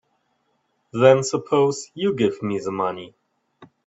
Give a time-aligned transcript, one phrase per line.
[0.93, 3.13] Then suppose you give me the money.